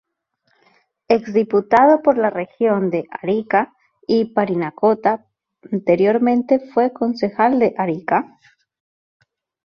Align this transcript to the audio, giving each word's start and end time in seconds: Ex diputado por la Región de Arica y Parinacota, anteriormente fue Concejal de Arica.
Ex 1.09 1.31
diputado 1.31 2.01
por 2.01 2.17
la 2.17 2.31
Región 2.31 2.89
de 2.89 3.05
Arica 3.11 3.75
y 4.07 4.33
Parinacota, 4.33 5.27
anteriormente 5.71 6.59
fue 6.73 6.91
Concejal 6.91 7.59
de 7.59 7.75
Arica. 7.77 8.39